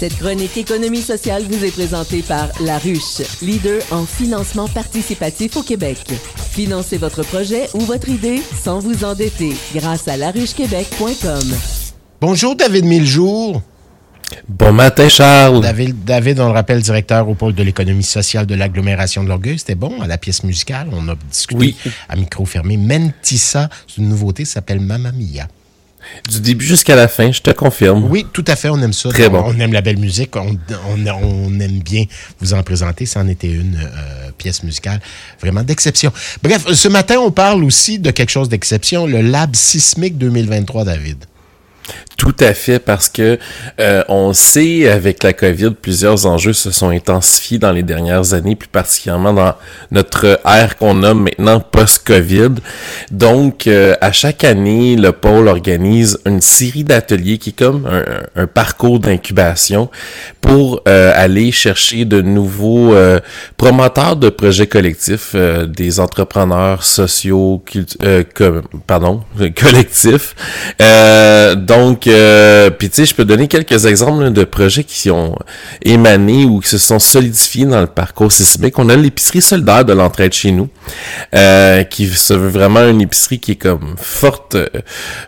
Cette 0.00 0.16
chronique 0.16 0.56
économie 0.56 1.02
sociale 1.02 1.42
vous 1.42 1.62
est 1.62 1.72
présentée 1.72 2.22
par 2.22 2.48
La 2.62 2.78
Ruche, 2.78 3.20
leader 3.42 3.82
en 3.90 4.06
financement 4.06 4.66
participatif 4.66 5.58
au 5.58 5.62
Québec. 5.62 5.98
Financez 6.52 6.96
votre 6.96 7.22
projet 7.22 7.68
ou 7.74 7.80
votre 7.80 8.08
idée 8.08 8.40
sans 8.58 8.78
vous 8.78 9.04
endetter 9.04 9.52
grâce 9.74 10.08
à 10.08 10.16
laruchequebec.com. 10.16 11.54
Bonjour 12.18 12.56
David 12.56 12.86
Miljour. 12.86 13.60
Bon 14.48 14.72
matin, 14.72 15.10
Charles. 15.10 15.60
David, 15.60 16.02
David, 16.02 16.40
on 16.40 16.46
le 16.46 16.52
rappelle, 16.52 16.80
directeur 16.80 17.28
au 17.28 17.34
pôle 17.34 17.54
de 17.54 17.62
l'économie 17.62 18.02
sociale 18.02 18.46
de 18.46 18.54
l'agglomération 18.54 19.22
de 19.22 19.28
l'Orgueil. 19.28 19.58
C'était 19.58 19.74
bon 19.74 20.00
à 20.00 20.06
la 20.06 20.16
pièce 20.16 20.44
musicale. 20.44 20.88
On 20.92 21.10
a 21.10 21.14
discuté 21.30 21.76
à 22.08 22.16
micro 22.16 22.46
fermé. 22.46 22.78
Mentissa, 22.78 23.68
c'est 23.86 23.98
une 23.98 24.08
nouveauté, 24.08 24.46
ça 24.46 24.54
s'appelle 24.54 24.80
Mamma 24.80 25.12
Mia. 25.12 25.46
Du 26.30 26.40
début 26.40 26.64
jusqu'à 26.64 26.96
la 26.96 27.08
fin, 27.08 27.30
je 27.32 27.40
te 27.40 27.50
confirme. 27.50 28.04
Oui, 28.04 28.26
tout 28.32 28.44
à 28.46 28.56
fait, 28.56 28.68
on 28.68 28.80
aime 28.82 28.92
ça. 28.92 29.10
Très 29.10 29.28
bon. 29.28 29.42
On 29.46 29.58
aime 29.60 29.72
la 29.72 29.80
belle 29.80 29.98
musique, 29.98 30.34
on, 30.36 30.56
on, 30.88 31.60
aime 31.60 31.80
bien 31.80 32.04
vous 32.40 32.54
en 32.54 32.62
présenter. 32.62 33.06
Ça 33.06 33.20
en 33.20 33.28
était 33.28 33.50
une 33.50 33.76
euh, 33.76 34.30
pièce 34.36 34.62
musicale 34.62 35.00
vraiment 35.40 35.62
d'exception. 35.62 36.12
Bref, 36.42 36.72
ce 36.72 36.88
matin, 36.88 37.16
on 37.18 37.30
parle 37.30 37.64
aussi 37.64 37.98
de 37.98 38.10
quelque 38.10 38.30
chose 38.30 38.48
d'exception, 38.48 39.06
le 39.06 39.20
Lab 39.20 39.54
Sismique 39.54 40.18
2023, 40.18 40.84
David. 40.84 41.24
Tout 42.20 42.36
à 42.40 42.52
fait, 42.52 42.78
parce 42.78 43.08
que 43.08 43.38
euh, 43.80 44.04
on 44.10 44.34
sait 44.34 44.90
avec 44.90 45.22
la 45.22 45.32
COVID, 45.32 45.70
plusieurs 45.70 46.26
enjeux 46.26 46.52
se 46.52 46.70
sont 46.70 46.90
intensifiés 46.90 47.58
dans 47.58 47.72
les 47.72 47.82
dernières 47.82 48.34
années, 48.34 48.56
plus 48.56 48.68
particulièrement 48.68 49.32
dans 49.32 49.54
notre 49.90 50.38
ère 50.44 50.76
qu'on 50.76 50.92
nomme 50.92 51.22
maintenant 51.22 51.60
post-COVID. 51.60 52.56
Donc, 53.10 53.66
euh, 53.66 53.94
à 54.02 54.12
chaque 54.12 54.44
année, 54.44 54.96
le 54.96 55.12
pôle 55.12 55.48
organise 55.48 56.18
une 56.26 56.42
série 56.42 56.84
d'ateliers 56.84 57.38
qui 57.38 57.50
est 57.50 57.58
comme 57.58 57.88
un, 58.36 58.46
parcours 58.46 59.00
d'incubation 59.00 59.88
pour 60.42 60.82
euh, 60.88 61.12
aller 61.14 61.50
chercher 61.52 62.04
de 62.04 62.20
nouveaux 62.20 62.94
promoteurs 63.56 64.16
de 64.16 64.28
projets 64.28 64.66
collectifs, 64.66 65.34
des 65.34 66.00
entrepreneurs 66.00 66.82
sociaux, 66.84 67.64
pardon, 68.86 69.22
collectifs. 69.56 70.34
donc 71.56 72.09
euh, 72.10 72.70
puis 72.70 72.88
tu 72.88 72.96
sais, 72.96 73.04
je 73.06 73.14
peux 73.14 73.24
donner 73.24 73.48
quelques 73.48 73.86
exemples 73.86 74.30
de 74.30 74.44
projets 74.44 74.84
qui 74.84 75.10
ont 75.10 75.36
émané 75.82 76.44
ou 76.44 76.60
qui 76.60 76.68
se 76.68 76.78
sont 76.78 76.98
solidifiés 76.98 77.66
dans 77.66 77.80
le 77.80 77.86
parcours 77.86 78.32
sismique. 78.32 78.78
On 78.78 78.88
a 78.88 78.96
l'épicerie 78.96 79.42
solidaire 79.42 79.84
de 79.84 79.92
l'entraide 79.92 80.32
chez 80.32 80.52
nous, 80.52 80.68
euh, 81.34 81.82
qui 81.84 82.06
se 82.08 82.34
veut 82.34 82.48
vraiment 82.48 82.86
une 82.88 83.00
épicerie 83.00 83.38
qui 83.38 83.52
est 83.52 83.56
comme 83.56 83.94
forte, 83.96 84.56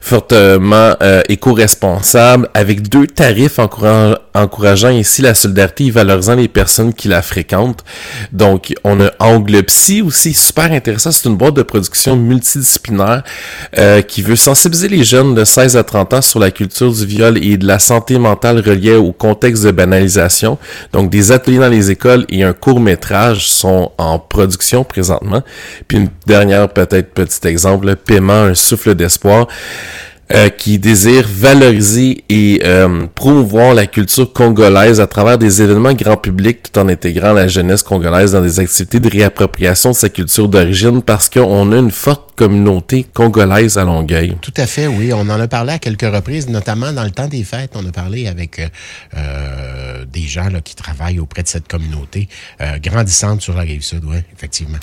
fortement 0.00 0.94
euh, 1.02 1.22
éco-responsable, 1.28 2.48
avec 2.54 2.88
deux 2.88 3.06
tarifs 3.06 3.58
encourageant 4.34 4.90
ici 4.90 5.22
la 5.22 5.34
solidarité 5.34 5.86
et 5.86 5.90
valorisant 5.90 6.34
les 6.34 6.48
personnes 6.48 6.94
qui 6.94 7.08
la 7.08 7.22
fréquentent. 7.22 7.84
Donc, 8.32 8.74
on 8.84 9.00
a 9.00 9.10
Angle 9.18 9.64
aussi, 10.06 10.34
super 10.34 10.72
intéressant. 10.72 11.12
C'est 11.12 11.28
une 11.28 11.36
boîte 11.36 11.54
de 11.54 11.62
production 11.62 12.16
multidisciplinaire 12.16 13.22
euh, 13.78 14.02
qui 14.02 14.22
veut 14.22 14.36
sensibiliser 14.36 14.88
les 14.88 15.04
jeunes 15.04 15.34
de 15.34 15.44
16 15.44 15.76
à 15.76 15.84
30 15.84 16.14
ans 16.14 16.22
sur 16.22 16.38
la 16.38 16.50
culture 16.50 16.92
du 16.92 17.06
viol 17.06 17.38
et 17.42 17.56
de 17.56 17.66
la 17.66 17.78
santé 17.78 18.18
mentale 18.18 18.60
reliée 18.60 18.94
au 18.94 19.12
contexte 19.12 19.64
de 19.64 19.70
banalisation. 19.70 20.58
Donc, 20.92 21.10
des 21.10 21.32
ateliers 21.32 21.58
dans 21.58 21.68
les 21.68 21.90
écoles 21.90 22.26
et 22.28 22.42
un 22.42 22.52
court 22.52 22.80
métrage 22.80 23.48
sont 23.48 23.92
en 23.98 24.18
production 24.18 24.84
présentement. 24.84 25.42
Puis 25.88 25.98
une 25.98 26.08
dernière 26.26 26.68
peut-être 26.68 27.12
petit 27.12 27.46
exemple, 27.46 27.94
paiement, 27.96 28.44
un 28.44 28.54
souffle 28.54 28.94
d'espoir. 28.94 29.46
Euh, 30.30 30.48
qui 30.48 30.78
désire 30.78 31.26
valoriser 31.28 32.24
et 32.30 32.62
euh, 32.64 33.06
promouvoir 33.14 33.74
la 33.74 33.86
culture 33.86 34.32
congolaise 34.32 34.98
à 34.98 35.06
travers 35.06 35.36
des 35.36 35.60
événements 35.60 35.92
grand 35.92 36.16
public 36.16 36.62
tout 36.62 36.78
en 36.78 36.88
intégrant 36.88 37.34
la 37.34 37.48
jeunesse 37.48 37.82
congolaise 37.82 38.32
dans 38.32 38.40
des 38.40 38.58
activités 38.58 38.98
de 38.98 39.10
réappropriation 39.10 39.90
de 39.90 39.96
sa 39.96 40.08
culture 40.08 40.48
d'origine 40.48 41.02
parce 41.02 41.28
qu'on 41.28 41.72
a 41.72 41.76
une 41.76 41.90
forte 41.90 42.34
communauté 42.34 43.04
congolaise 43.12 43.76
à 43.76 43.84
Longueuil. 43.84 44.36
Tout 44.40 44.54
à 44.56 44.66
fait, 44.66 44.86
oui. 44.86 45.12
On 45.12 45.28
en 45.28 45.40
a 45.40 45.48
parlé 45.48 45.72
à 45.74 45.78
quelques 45.78 46.10
reprises, 46.10 46.48
notamment 46.48 46.92
dans 46.92 47.04
le 47.04 47.10
temps 47.10 47.28
des 47.28 47.44
fêtes. 47.44 47.72
On 47.74 47.86
a 47.86 47.92
parlé 47.92 48.26
avec 48.26 48.58
euh, 49.14 50.04
des 50.10 50.22
gens 50.22 50.48
là, 50.48 50.62
qui 50.62 50.76
travaillent 50.76 51.18
auprès 51.18 51.42
de 51.42 51.48
cette 51.48 51.68
communauté 51.68 52.28
grandissante 52.82 53.42
sur 53.42 53.54
la 53.54 53.62
rive 53.62 53.82
sud, 53.82 54.04
oui, 54.04 54.18
effectivement. 54.34 54.78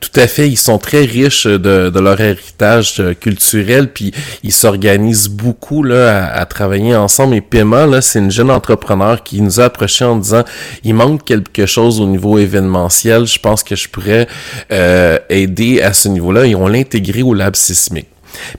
Tout 0.00 0.20
à 0.20 0.26
fait, 0.26 0.48
ils 0.48 0.56
sont 0.56 0.78
très 0.78 1.04
riches 1.04 1.46
de, 1.46 1.90
de 1.90 2.00
leur 2.00 2.20
héritage 2.20 2.96
euh, 3.00 3.14
culturel, 3.14 3.88
puis 3.92 4.12
ils 4.42 4.52
s'organisent 4.52 5.28
beaucoup 5.28 5.82
là, 5.82 6.32
à, 6.32 6.44
travailler 6.46 6.96
ensemble. 6.96 7.36
Et 7.36 7.40
Pema, 7.40 7.86
là, 7.86 8.00
c'est 8.00 8.18
une 8.18 8.30
jeune 8.30 8.50
entrepreneur 8.50 9.22
qui 9.22 9.40
nous 9.40 9.60
a 9.60 9.64
approché 9.64 10.04
en 10.04 10.16
disant 10.16 10.44
il 10.84 10.94
manque 10.94 11.24
quelque 11.24 11.66
chose 11.66 12.00
au 12.00 12.06
niveau 12.06 12.38
événementiel. 12.38 13.26
Je 13.26 13.38
pense 13.38 13.62
que 13.62 13.76
je 13.76 13.88
pourrais 13.88 14.26
euh, 14.72 15.18
aider 15.28 15.80
à 15.80 15.92
ce 15.92 16.08
niveau-là. 16.08 16.46
Et 16.46 16.54
on 16.54 16.66
l'a 16.66 16.78
intégré 16.78 17.22
au 17.22 17.34
lab 17.34 17.54
sismique. 17.54 18.08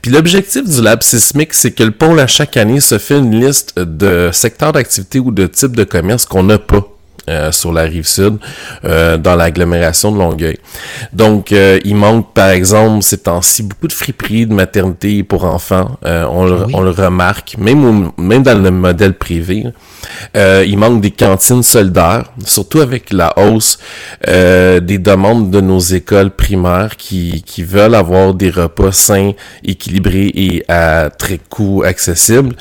Puis 0.01 0.11
l'objectif 0.11 0.63
du 0.63 0.81
lab 0.81 1.01
sismique, 1.03 1.53
c'est 1.53 1.71
que 1.71 1.83
le 1.83 1.91
pôle 1.91 2.19
à 2.19 2.27
chaque 2.27 2.57
année 2.57 2.79
se 2.79 2.97
fait 2.97 3.17
une 3.17 3.39
liste 3.39 3.77
de 3.79 4.29
secteurs 4.31 4.71
d'activité 4.71 5.19
ou 5.19 5.31
de 5.31 5.47
types 5.47 5.75
de 5.75 5.83
commerce 5.83 6.25
qu'on 6.25 6.43
n'a 6.43 6.57
pas. 6.57 6.92
Euh, 7.29 7.53
sur 7.53 7.71
la 7.71 7.83
rive 7.83 8.05
sud, 8.05 8.37
euh, 8.83 9.15
dans 9.15 9.37
l'agglomération 9.37 10.11
de 10.11 10.17
Longueuil. 10.17 10.57
Donc, 11.13 11.53
euh, 11.53 11.79
il 11.85 11.95
manque, 11.95 12.33
par 12.33 12.49
exemple, 12.49 13.01
ces 13.01 13.17
temps-ci, 13.17 13.63
beaucoup 13.63 13.87
de 13.87 13.93
friperies 13.93 14.45
de 14.45 14.53
maternité 14.53 15.23
pour 15.23 15.45
enfants. 15.45 15.97
On 16.03 16.45
le, 16.45 16.65
on, 16.73 16.81
le, 16.81 16.89
remarque, 16.89 17.55
même, 17.57 18.11
même 18.17 18.43
dans 18.43 18.61
le 18.61 18.71
modèle 18.71 19.13
privé. 19.13 19.63
il 20.35 20.77
manque 20.77 20.99
des 20.99 21.11
cantines 21.11 21.63
solidaires, 21.63 22.25
surtout 22.45 22.81
avec 22.81 23.13
la 23.13 23.33
hausse 23.39 23.79
des 24.27 24.97
demandes 24.97 25.49
de 25.49 25.61
nos 25.61 25.79
écoles 25.79 26.31
primaires 26.31 26.97
qui, 26.97 27.41
qui 27.43 27.63
veulent 27.63 27.95
avoir 27.95 28.33
des 28.33 28.49
repas 28.49 28.91
sains, 28.91 29.31
équilibrés 29.63 30.31
et 30.35 30.65
à 30.67 31.09
très 31.09 31.37
coût 31.37 31.83
accessible. 31.85 32.53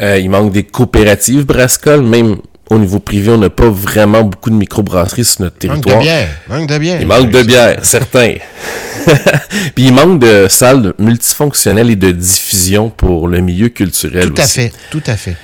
il 0.00 0.30
manque 0.30 0.52
des 0.52 0.62
coopératives 0.62 1.46
brascoles, 1.46 2.02
même 2.02 2.36
au 2.70 2.78
niveau 2.78 2.98
privé, 2.98 3.30
on 3.30 3.38
n'a 3.38 3.50
pas 3.50 3.68
vraiment 3.68 4.22
beaucoup 4.22 4.50
de 4.50 4.54
microbrasseries 4.54 5.24
sur 5.24 5.42
notre 5.42 5.56
territoire. 5.56 5.96
Manque 5.96 6.04
de 6.04 6.08
bière. 6.08 6.28
Manque 6.48 6.68
de 6.68 6.78
bière. 6.78 7.00
Il 7.00 7.06
manque 7.06 7.30
de 7.30 7.42
bière, 7.42 7.84
certain. 7.84 8.34
Puis 9.74 9.84
il 9.86 9.92
manque 9.92 10.20
de 10.20 10.46
salles 10.48 10.94
multifonctionnelles 10.98 11.90
et 11.90 11.96
de 11.96 12.10
diffusion 12.10 12.88
pour 12.90 13.28
le 13.28 13.40
milieu 13.40 13.68
culturel 13.68 14.30
Tout 14.30 14.40
à 14.40 14.46
fait, 14.46 14.72
tout 14.90 15.02
à 15.06 15.16
fait. 15.16 15.36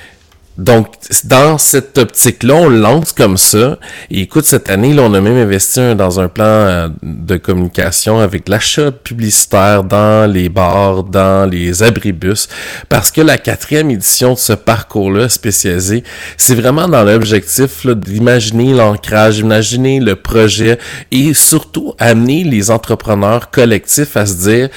Donc, 0.61 0.89
dans 1.25 1.57
cette 1.57 1.97
optique-là, 1.97 2.55
on 2.55 2.69
lance 2.69 3.13
comme 3.13 3.39
ça. 3.39 3.79
Et 4.11 4.21
écoute, 4.21 4.45
cette 4.45 4.69
année, 4.69 4.93
là, 4.93 5.05
on 5.05 5.15
a 5.15 5.21
même 5.23 5.39
investi 5.39 5.95
dans 5.95 6.21
un 6.21 6.29
plan 6.29 6.45
euh, 6.45 6.89
de 7.03 7.39
communication 7.39 8.21
avec 8.21 8.47
l'achat 8.47 8.93
publicitaire 8.93 9.85
dans 9.85 10.31
les 10.31 10.51
bars, 10.51 11.05
dans 11.05 11.49
les 11.51 11.83
abribus, 11.83 12.47
parce 12.91 13.11
que 13.11 13.23
la 13.23 13.39
quatrième 13.39 13.91
édition 13.91 14.35
de 14.35 14.39
ce 14.39 14.53
parcours-là 14.53 15.31
spécialisé, 15.31 16.05
c'est 16.37 16.55
vraiment 16.55 16.89
dans 16.89 17.05
l'objectif 17.05 17.87
d'imaginer 17.87 18.75
l'ancrage, 18.75 19.39
imaginer 19.39 19.99
le 19.99 20.15
projet 20.15 20.79
et 21.11 21.33
surtout 21.33 21.95
amener 21.99 22.45
les 22.45 22.71
entrepreneurs 22.71 23.51
collectifs 23.51 24.15
à 24.15 24.27
se 24.27 24.35
dire, 24.35 24.69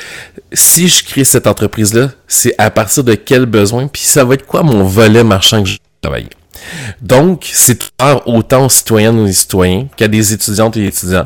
si 0.54 0.88
je 0.88 1.04
crée 1.04 1.26
cette 1.26 1.46
entreprise-là, 1.48 2.12
c'est 2.34 2.56
à 2.58 2.70
partir 2.72 3.04
de 3.04 3.14
quel 3.14 3.46
besoin, 3.46 3.88
puis 3.88 4.02
ça 4.02 4.26
va 4.26 4.34
être 4.34 4.46
quoi 4.46 4.64
mon 4.64 4.84
volet 4.84 5.24
marchand 5.24 5.62
que 5.64 5.70
je 5.70 5.78
travaille? 6.02 6.28
Donc, 7.02 7.50
c'est 7.52 7.80
autant 8.26 8.66
aux 8.66 8.70
citoyennes 8.70 9.20
et 9.20 9.30
aux 9.30 9.34
citoyens 9.34 9.88
qu'à 9.96 10.08
des 10.08 10.34
étudiantes 10.34 10.78
et 10.78 10.86
étudiants, 10.88 11.26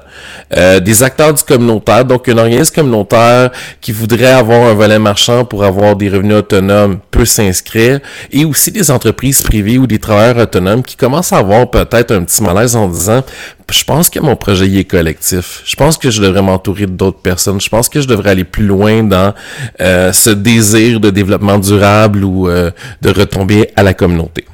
euh, 0.56 0.80
des 0.80 1.04
acteurs 1.04 1.34
du 1.34 1.44
communautaire, 1.44 2.06
donc 2.06 2.28
un 2.30 2.38
organisme 2.38 2.74
communautaire 2.74 3.52
qui 3.82 3.92
voudrait 3.92 4.34
avoir 4.34 4.68
un 4.70 4.74
volet 4.74 5.00
marchand 5.00 5.46
pour 5.46 5.64
avoir 5.64 5.96
des 5.96 6.10
revenus 6.10 6.38
autonomes 6.38 7.00
peut 7.12 7.26
s'inscrire, 7.26 8.00
et 8.32 8.46
aussi 8.46 8.72
des 8.72 8.92
entreprises 8.92 9.42
privées 9.42 9.78
ou 9.78 9.88
des 9.88 10.00
travailleurs 10.00 10.38
autonomes 10.38 10.84
qui 10.84 10.96
commencent 10.96 11.34
à 11.34 11.38
avoir 11.38 11.70
peut-être 11.70 12.12
un 12.12 12.24
petit 12.24 12.42
malaise 12.44 12.76
en 12.76 12.88
disant 12.88 13.24
je 13.70 13.84
pense 13.84 14.10
que 14.10 14.20
mon 14.20 14.36
projet 14.36 14.68
y 14.68 14.80
est 14.80 14.86
collectif. 14.86 15.62
Je 15.66 15.76
pense 15.76 15.98
que 15.98 16.10
je 16.10 16.22
devrais 16.22 16.42
m'entourer 16.42 16.86
d'autres 16.88 17.20
personnes. 17.20 17.60
Je 17.60 17.70
pense 17.70 17.90
que 17.90 18.00
je 18.00 18.08
devrais 18.08 18.32
aller 18.32 18.46
plus 18.46 18.66
loin 18.66 19.04
dans 19.04 19.34
euh, 19.82 20.14
ce 20.14 20.30
désir 20.30 21.00
de 21.00 21.10
développement 21.10 21.60
durable 21.60 22.24
ou 22.24 22.48
euh, 22.48 22.72
de 23.02 23.10
retomber 23.10 23.70
à 23.76 23.84
la 23.84 23.94
communauté. 23.94 24.46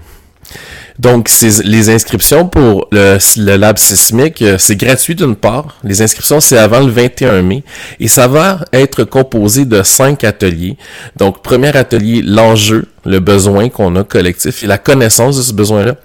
Donc, 1.00 1.30
les 1.63 1.90
inscriptions 1.90 2.48
pour 2.48 2.88
le, 2.92 3.56
lab 3.57 3.78
sismique, 3.78 4.42
euh, 4.42 4.57
c'est 4.60 4.75
gratuit 4.75 5.16
d'une 5.16 5.36
part. 5.36 5.78
Les 5.84 6.01
inscriptions, 6.01 6.40
c'est 6.40 6.57
avant 6.57 6.81
le 6.81 6.92
21 6.92 7.42
mai. 7.42 7.63
Et 8.00 8.07
ça 8.07 8.28
va 8.28 8.60
être 8.72 9.04
composé 9.04 9.66
de 9.66 9.81
cinq 9.81 10.24
ateliers. 10.24 10.78
Donc, 11.18 11.42
premier 11.42 11.75
atelier, 11.75 12.22
l'enjeu, 12.22 12.86
le 13.06 13.19
besoin 13.19 13.69
qu'on 13.69 13.95
a 13.95 14.04
collectif 14.04 14.63
et 14.63 14.68
la 14.68 14.78
connaissance 14.78 15.38
de 15.38 15.42
ce 15.42 15.54
besoin-là. 15.54 15.95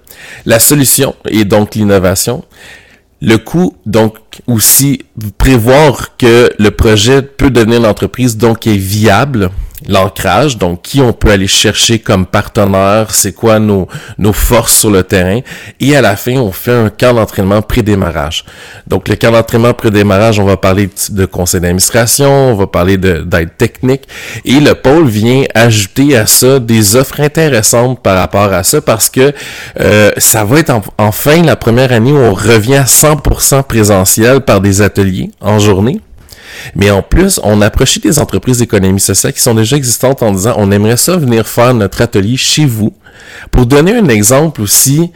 La 0.47 0.59
solution 0.59 1.15
et 1.29 1.45
donc 1.45 1.75
l'innovation. 1.75 2.45
Le 3.21 3.37
coût, 3.37 3.75
donc 3.85 4.17
aussi 4.47 5.03
prévoir 5.39 6.17
que 6.17 6.51
le 6.59 6.71
projet 6.71 7.21
peut 7.21 7.51
devenir 7.51 7.79
une 7.79 7.87
entreprise, 7.87 8.37
donc 8.37 8.67
est 8.67 8.77
viable 8.77 9.51
l'ancrage, 9.87 10.59
donc 10.59 10.83
qui 10.83 11.01
on 11.01 11.13
peut 11.13 11.31
aller 11.31 11.47
chercher 11.47 11.99
comme 11.99 12.27
partenaire, 12.27 13.09
c'est 13.11 13.33
quoi 13.33 13.59
nos, 13.59 13.89
nos 14.19 14.33
forces 14.33 14.79
sur 14.79 14.91
le 14.91 15.03
terrain. 15.03 15.41
Et 15.81 15.97
à 15.97 16.01
la 16.01 16.17
fin, 16.17 16.37
on 16.37 16.53
fait 16.53 16.73
un 16.73 16.91
camp 16.91 17.15
d'entraînement 17.15 17.63
pré-démarrage. 17.63 18.45
Donc 18.87 19.09
le 19.09 19.17
camp 19.17 19.31
d'entraînement 19.31 19.75
pré-démarrage, 19.75 20.41
on 20.41 20.45
va 20.45 20.57
parler 20.57 20.89
de 21.11 21.25
conseil 21.27 21.61
d'administration, 21.61 22.53
on 22.53 22.55
va 22.55 22.67
parler 22.67 22.97
d'aide 22.97 23.57
technique. 23.57 24.09
Et 24.45 24.61
le 24.61 24.75
pôle 24.75 25.07
vient 25.07 25.45
ajouter 25.55 26.17
à 26.17 26.27
ça 26.27 26.59
des 26.59 26.97
offres 26.97 27.21
intéressantes 27.21 28.03
par 28.03 28.17
rapport 28.19 28.53
à 28.53 28.63
ça 28.63 28.81
parce 28.81 29.09
que 29.11 29.33
euh, 29.81 30.11
ça 30.17 30.45
va 30.45 30.59
être 30.59 30.73
enfin 30.99 31.43
la 31.43 31.57
première 31.57 31.93
année 31.93 32.13
où 32.13 32.19
on 32.19 32.35
revient 32.35 32.77
à 32.77 32.85
100% 32.85 33.63
présentiel 33.65 34.41
par 34.41 34.61
des 34.61 34.83
ateliers 34.83 35.31
en 35.41 35.59
journée. 35.59 36.01
Mais 36.75 36.91
en 36.91 37.03
plus, 37.03 37.41
on 37.43 37.61
approchait 37.61 38.01
des 38.01 38.19
entreprises 38.19 38.59
d'économie 38.59 39.01
sociale 39.01 39.33
qui 39.33 39.41
sont 39.41 39.55
déjà 39.55 39.77
existantes 39.77 40.23
en 40.23 40.33
disant 40.33 40.55
on 40.57 40.71
aimerait 40.71 40.97
ça 40.97 41.17
venir 41.17 41.47
faire 41.47 41.75
notre 41.75 42.03
atelier 42.03 42.37
chez 42.37 42.65
vous. 42.65 42.93
Pour 43.51 43.67
donner 43.67 43.97
un 43.97 44.09
exemple 44.09 44.63
aussi 44.63 45.11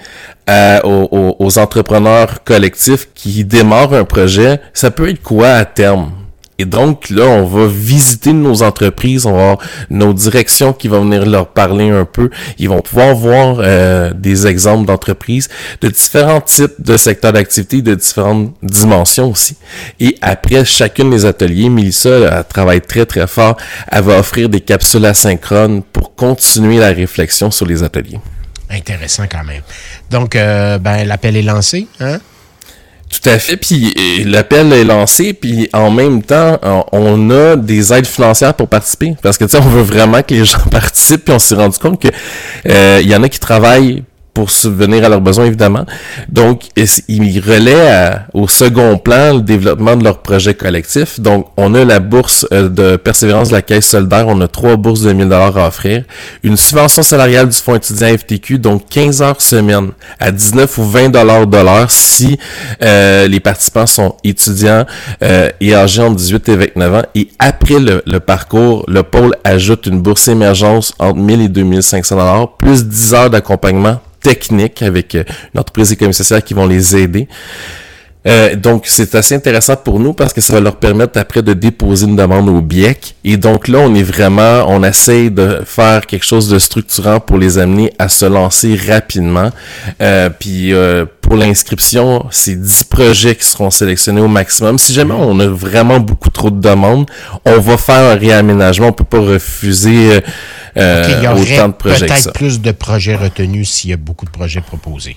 euh, 0.51 0.81
aux, 0.85 1.37
aux 1.39 1.59
entrepreneurs 1.59 2.43
collectifs 2.45 3.09
qui 3.15 3.45
démarrent 3.45 3.95
un 3.95 4.05
projet, 4.05 4.61
ça 4.75 4.91
peut 4.91 5.09
être 5.09 5.23
quoi 5.23 5.49
à 5.51 5.65
terme? 5.65 6.11
Et 6.59 6.65
donc 6.65 7.11
là, 7.11 7.25
on 7.25 7.45
va 7.45 7.67
visiter 7.67 8.33
nos 8.33 8.63
entreprises, 8.63 9.27
on 9.27 9.33
va 9.33 9.43
avoir 9.43 9.59
nos 9.91 10.13
directions 10.13 10.73
qui 10.73 10.87
vont 10.89 11.03
venir 11.03 11.27
leur 11.27 11.49
parler 11.49 11.91
un 11.91 12.05
peu. 12.05 12.31
Ils 12.59 12.69
vont 12.69 12.81
pouvoir 12.81 13.15
voir 13.15 13.57
euh, 13.59 14.13
des 14.15 14.47
exemples 14.47 14.87
d'entreprises 14.87 15.49
de 15.81 15.89
différents 15.89 16.41
types 16.41 16.75
de 16.79 16.97
secteurs 16.97 17.33
d'activité, 17.33 17.83
de 17.83 17.95
différentes 17.95 18.55
dimensions 18.63 19.31
aussi. 19.31 19.57
Et 19.99 20.17
après 20.21 20.65
chacune 20.65 21.11
des 21.11 21.25
ateliers, 21.25 21.69
Melissa 21.69 22.11
elle 22.11 22.45
travaille 22.49 22.81
très 22.81 23.07
très 23.07 23.27
fort. 23.27 23.57
Elle 23.91 24.05
va 24.05 24.19
offrir 24.19 24.49
des 24.49 24.61
capsules 24.61 25.05
asynchrones 25.05 25.83
pour 25.83 26.15
continuer 26.15 26.79
la 26.79 26.89
réflexion 26.93 27.51
sur 27.51 27.67
les 27.67 27.83
ateliers. 27.83 28.21
Intéressant 28.71 29.25
quand 29.31 29.45
même. 29.45 29.63
Donc, 30.11 30.35
euh, 30.35 30.79
ben, 30.79 31.07
l'appel 31.07 31.37
est 31.37 31.43
lancé, 31.43 31.87
hein? 32.01 32.19
Tout 33.13 33.29
à 33.29 33.39
fait. 33.39 33.57
Puis 33.57 33.95
l'appel 34.25 34.73
est 34.73 34.85
lancé, 34.85 35.33
puis 35.35 35.69
en 35.73 35.91
même 35.91 36.23
temps, 36.23 36.59
on 36.93 37.31
a 37.31 37.57
des 37.57 37.93
aides 37.93 38.07
financières 38.07 38.55
pour 38.55 38.69
participer. 38.69 39.15
Parce 39.23 39.39
que 39.39 39.45
tu 39.45 39.51
sais, 39.51 39.59
on 39.59 39.69
veut 39.69 39.83
vraiment 39.83 40.23
que 40.23 40.35
les 40.35 40.45
gens 40.45 40.59
participent, 40.71 41.27
puis 41.27 41.35
on 41.35 41.39
s'est 41.39 41.55
rendu 41.55 41.79
compte 41.79 42.01
que 42.01 42.09
euh, 42.69 43.01
il 43.03 43.09
y 43.09 43.15
en 43.15 43.23
a 43.23 43.29
qui 43.29 43.39
travaillent 43.39 44.03
pour 44.35 44.51
subvenir 44.51 45.05
à 45.05 45.09
leurs 45.09 45.21
besoins, 45.21 45.45
évidemment. 45.45 45.85
Donc, 46.29 46.65
ils 47.09 47.41
relaient 47.41 48.17
au 48.33 48.49
second 48.49 48.97
plan 48.99 49.35
le 49.35 49.41
développement 49.43 49.97
de 49.97 50.05
leur 50.05 50.19
projet 50.19 50.55
collectif. 50.55 51.21
Donc, 51.21 51.49
on 51.57 51.75
a 51.75 51.85
la 51.85 52.01
bourse 52.01 52.47
euh, 52.53 52.69
de 52.69 52.97
persévérance 52.97 53.49
de 53.49 53.55
la 53.55 53.63
Caisse 53.63 53.87
solidaire. 53.87 54.27
On 54.29 54.41
a 54.41 54.49
trois 54.49 54.77
bourses 54.77 55.03
de 55.03 55.13
1000 55.13 55.29
dollars 55.29 55.59
à 55.59 55.69
offrir. 55.69 56.05
Une 56.43 56.57
subvention 56.57 57.03
salariale 57.03 57.49
du 57.49 57.57
Fonds 57.57 57.75
étudiant 57.75 58.09
FTQ, 58.09 58.59
donc 58.59 58.89
15 58.89 59.23
heures 59.23 59.41
semaine 59.41 59.91
à 60.19 60.31
19 60.31 60.79
ou 60.79 60.85
20 60.85 61.09
dollars 61.11 61.47
de 61.47 61.59
si 61.89 62.39
euh, 62.83 63.29
les 63.29 63.41
participants 63.41 63.87
sont 63.87 64.17
étudiants 64.25 64.85
euh, 65.23 65.51
et 65.61 65.75
âgés 65.75 66.03
entre 66.03 66.17
18 66.17 66.49
et 66.49 66.57
29 66.57 66.95
ans. 66.95 67.03
Et 67.15 67.29
après 67.39 67.79
le, 67.79 68.03
le, 68.07 68.21
parcours, 68.21 68.85
le 68.89 69.03
pôle 69.03 69.35
ajoute 69.45 69.87
une 69.87 70.01
bourse 70.01 70.29
émergence 70.29 70.95
entre 70.99 71.19
1000 71.19 71.43
et 71.43 71.49
2500 71.49 72.17
dollars, 72.17 72.57
plus 72.57 72.87
10 72.87 73.15
heures 73.15 73.31
d'accompagnement 73.31 74.01
techniques 74.23 74.83
avec 74.83 75.15
euh, 75.15 75.25
une 75.55 75.61
entreprise 75.61 75.93
économique 75.93 76.17
sociale 76.17 76.43
qui 76.43 76.55
vont 76.55 76.67
les 76.67 76.97
aider. 76.97 77.29
Euh, 78.27 78.55
donc, 78.55 78.85
c'est 78.87 79.15
assez 79.15 79.35
intéressant 79.35 79.77
pour 79.77 79.99
nous 79.99 80.13
parce 80.13 80.33
que 80.33 80.41
ça 80.41 80.53
va 80.53 80.61
leur 80.61 80.77
permettre 80.77 81.19
après 81.19 81.43
de 81.43 81.55
déposer 81.55 82.07
une 82.07 82.17
demande 82.17 82.49
au 82.49 82.61
BIEC. 82.61 83.17
Et 83.25 83.37
donc 83.37 83.69
là, 83.69 83.79
on 83.81 83.95
est 83.95 84.03
vraiment, 84.03 84.65
on 84.69 84.85
essaye 84.85 85.31
de 85.31 85.61
faire 85.65 86.07
quelque 86.07 86.25
chose 86.25 86.49
de 86.49 86.59
structurant 86.59 87.19
pour 87.19 87.39
les 87.39 87.59
amener 87.59 87.93
à 87.99 88.09
se 88.09 88.25
lancer 88.25 88.77
rapidement. 88.77 89.51
Euh, 90.01 90.31
puis 90.31 90.73
euh, 90.73 91.05
pour 91.21 91.37
l'inscription, 91.37 92.27
c'est 92.31 92.61
10 92.61 92.85
projets 92.85 93.35
qui 93.35 93.45
seront 93.45 93.71
sélectionnés 93.71 94.21
au 94.21 94.29
maximum. 94.29 94.79
Si 94.79 94.93
jamais 94.93 95.15
on 95.15 95.41
a 95.41 95.47
vraiment 95.47 95.99
beaucoup 95.99 96.31
trop 96.31 96.51
de 96.51 96.61
demandes, 96.61 97.11
on 97.45 97.59
va 97.59 97.77
faire 97.77 98.13
un 98.13 98.15
réaménagement. 98.15 98.89
On 98.89 98.93
peut 98.93 99.05
pas 99.05 99.21
refuser 99.21 100.21
euh, 100.77 101.05
il 101.09 101.25
y 101.25 101.29
autant 101.29 101.69
de 101.69 101.75
projets. 101.75 102.07
Peut-être 102.07 102.33
plus 102.33 102.61
de 102.61 102.73
projets 102.73 103.17
retenus 103.17 103.71
s'il 103.71 103.91
y 103.91 103.93
a 103.93 103.97
beaucoup 103.97 104.25
de 104.25 104.31
projets 104.31 104.61
proposés. 104.61 105.17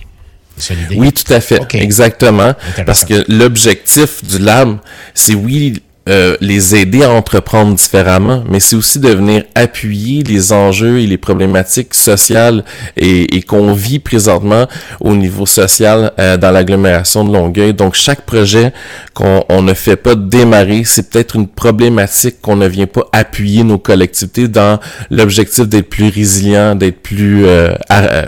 Oui, 0.96 1.12
tout 1.12 1.32
à 1.32 1.40
fait. 1.40 1.60
Exactement. 1.74 2.54
Parce 2.84 3.04
que 3.04 3.24
l'objectif 3.28 4.24
du 4.24 4.38
lab, 4.38 4.78
c'est 5.14 5.34
oui, 5.34 5.82
euh, 6.08 6.36
les 6.40 6.76
aider 6.76 7.02
à 7.02 7.10
entreprendre 7.10 7.74
différemment, 7.74 8.44
mais 8.48 8.60
c'est 8.60 8.76
aussi 8.76 8.98
de 8.98 9.08
venir 9.08 9.44
appuyer 9.54 10.22
les 10.22 10.52
enjeux 10.52 11.00
et 11.00 11.06
les 11.06 11.18
problématiques 11.18 11.94
sociales 11.94 12.64
et, 12.96 13.36
et 13.36 13.42
qu'on 13.42 13.72
vit 13.72 13.98
présentement 13.98 14.66
au 15.00 15.14
niveau 15.14 15.46
social 15.46 16.12
euh, 16.18 16.36
dans 16.36 16.50
l'agglomération 16.50 17.24
de 17.24 17.32
Longueuil. 17.32 17.74
Donc 17.74 17.94
chaque 17.94 18.22
projet 18.22 18.72
qu'on 19.14 19.62
ne 19.62 19.74
fait 19.74 19.96
pas 19.96 20.14
démarrer, 20.14 20.84
c'est 20.84 21.10
peut-être 21.10 21.36
une 21.36 21.48
problématique 21.48 22.40
qu'on 22.40 22.56
ne 22.56 22.66
vient 22.68 22.86
pas 22.86 23.06
appuyer 23.12 23.64
nos 23.64 23.78
collectivités 23.78 24.48
dans 24.48 24.78
l'objectif 25.10 25.66
d'être 25.66 25.88
plus 25.88 26.08
résilient, 26.08 26.74
d'être 26.74 27.00
plus 27.00 27.46
euh, 27.46 27.74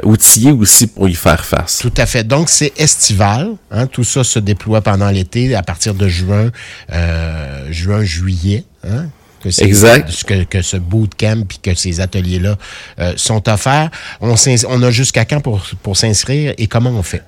outillé 0.02 0.50
aussi 0.50 0.86
pour 0.86 1.08
y 1.08 1.14
faire 1.14 1.44
face. 1.44 1.78
Tout 1.81 1.92
à 1.96 2.06
fait. 2.06 2.24
Donc 2.24 2.48
c'est 2.48 2.72
estival. 2.76 3.52
Hein? 3.70 3.86
Tout 3.86 4.04
ça 4.04 4.24
se 4.24 4.38
déploie 4.38 4.81
pendant 4.81 5.10
l'été 5.10 5.54
à 5.54 5.62
partir 5.62 5.94
de 5.94 6.08
juin. 6.08 6.50
Euh, 6.92 7.68
juin, 7.70 8.05
juillet. 8.05 8.65
Hein? 8.85 9.06
Que 9.43 9.49
exact. 9.62 10.25
Que, 10.25 10.44
que 10.44 10.62
ce 10.62 10.76
bootcamp 10.76 11.44
puis 11.49 11.59
que 11.62 11.75
ces 11.75 12.00
ateliers-là 12.00 12.56
euh, 12.99 13.12
sont 13.17 13.49
offerts. 13.49 13.91
On, 14.20 14.35
on 14.69 14.82
a 14.82 14.91
jusqu'à 14.91 15.25
quand 15.25 15.41
pour, 15.41 15.62
pour 15.82 15.97
s'inscrire 15.97 16.55
et 16.59 16.67
comment 16.67 16.91
on 16.91 17.03
fait? 17.03 17.23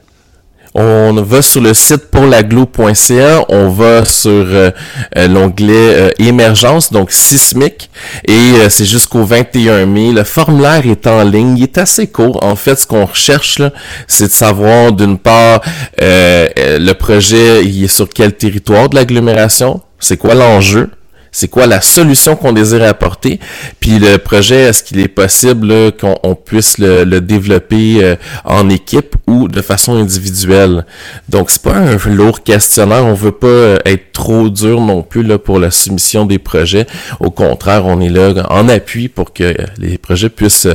On 0.73 1.13
va 1.15 1.43
sur 1.43 1.61
le 1.61 1.75
site 1.75 2.13
pourlaglo.ca, 2.13 3.45
on 3.49 3.71
va 3.71 4.05
sur 4.05 4.31
euh, 4.31 4.71
euh, 5.17 5.27
l'onglet 5.27 6.15
émergence, 6.21 6.93
donc 6.93 7.11
sismique, 7.11 7.91
et 8.25 8.53
c'est 8.69 8.85
jusqu'au 8.85 9.25
21 9.25 9.87
mai. 9.87 10.13
Le 10.13 10.23
formulaire 10.23 10.87
est 10.87 11.09
en 11.09 11.25
ligne, 11.25 11.59
il 11.59 11.65
est 11.65 11.77
assez 11.77 12.07
court. 12.07 12.45
En 12.45 12.55
fait, 12.55 12.77
ce 12.77 12.87
qu'on 12.87 13.05
recherche, 13.05 13.61
c'est 14.07 14.27
de 14.27 14.31
savoir 14.31 14.93
d'une 14.93 15.19
part 15.19 15.61
le 15.99 16.93
projet, 16.93 17.65
il 17.65 17.83
est 17.83 17.89
sur 17.89 18.09
quel 18.09 18.37
territoire 18.37 18.89
de 18.89 18.95
l'agglomération, 18.95 19.83
c'est 20.01 20.17
quoi 20.17 20.35
l'enjeu? 20.35 20.91
C'est 21.33 21.49
quoi 21.49 21.67
la 21.67 21.81
solution 21.81 22.35
qu'on 22.35 22.53
désire 22.53 22.83
apporter? 22.83 23.39
Puis 23.79 23.99
le 23.99 24.19
projet, 24.19 24.63
est-ce 24.63 24.83
qu'il 24.83 24.99
est 24.99 25.09
possible 25.09 25.93
qu'on 25.93 26.35
puisse 26.35 26.79
le, 26.79 27.21
développer 27.21 28.03
euh, 28.03 28.17
en 28.45 28.69
équipe 28.69 29.15
ou 29.29 29.47
de 29.47 29.61
façon 29.63 29.95
individuelle? 29.95 30.85
Donc, 31.29 31.51
c'est 31.51 31.63
pas 31.63 31.77
un 31.77 31.97
lourd 32.13 32.43
questionnaire. 32.43 33.05
On 33.05 33.15
veut 33.15 33.31
pas 33.33 33.47
euh, 33.47 33.79
être 33.85 34.13
trop 34.13 34.49
dur 34.49 34.81
non 34.81 35.03
plus 35.03 35.23
là, 35.23 35.39
pour 35.39 35.61
la 35.61 35.71
soumission 35.71 36.27
des 36.27 36.39
projets. 36.39 36.87
Au 37.21 37.31
contraire, 37.31 37.87
on 37.87 38.01
est 38.01 38.09
là 38.09 38.33
en 38.51 38.69
appui 38.69 39.09
pour 39.09 39.33
que 39.33 39.55
les 39.79 39.99
projets 39.99 40.31
puissent 40.31 40.67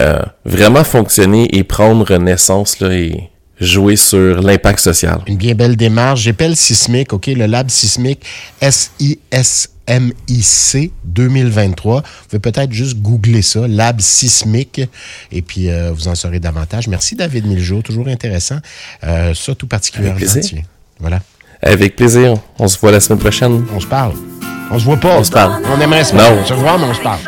euh, 0.00 0.18
vraiment 0.44 0.84
fonctionner 0.84 1.48
et 1.56 1.64
prendre 1.64 2.16
naissance 2.18 2.78
là, 2.78 2.92
et 2.92 3.30
jouer 3.60 3.96
sur 3.96 4.40
l'impact 4.42 4.80
social. 4.80 5.20
Une 5.26 5.36
bien 5.36 5.54
belle 5.54 5.76
démarche. 5.76 6.20
J'appelle 6.22 6.56
Sismic, 6.56 7.12
OK, 7.12 7.26
le 7.26 7.46
lab 7.46 7.68
Sismic, 7.70 8.24
S-I-S-M-I-C 9.88 10.90
2023. 11.04 11.96
Vous 12.00 12.02
pouvez 12.28 12.38
peut-être 12.40 12.72
juste 12.72 12.98
googler 12.98 13.42
ça, 13.42 13.66
lab 13.66 14.00
sismique, 14.00 14.80
et 15.32 15.42
puis 15.42 15.70
euh, 15.70 15.92
vous 15.92 16.08
en 16.08 16.14
saurez 16.14 16.40
davantage. 16.40 16.88
Merci 16.88 17.14
David 17.16 17.46
Miljo, 17.46 17.82
toujours 17.82 18.08
intéressant. 18.08 18.58
Euh, 19.04 19.34
ça, 19.34 19.54
tout 19.54 19.66
particulièrement. 19.66 20.16
Avec 20.18 20.30
plaisir. 20.30 20.62
Voilà. 21.00 21.20
Avec 21.62 21.96
plaisir. 21.96 22.34
On 22.58 22.68
se 22.68 22.78
voit 22.78 22.92
la 22.92 23.00
semaine 23.00 23.18
prochaine. 23.18 23.64
On 23.74 23.80
se 23.80 23.86
parle. 23.86 24.12
On 24.70 24.78
se 24.78 24.84
voit 24.84 24.96
pas. 24.98 25.18
On 25.18 25.24
se 25.24 25.30
parle. 25.30 25.62
On 25.74 25.80
aimerait 25.80 26.04
se 26.04 26.14
Non. 26.14 26.44
se 26.44 26.54
voir, 26.54 26.78
mais 26.78 26.84
on 26.84 26.94
se 26.94 27.00
parle. 27.00 27.20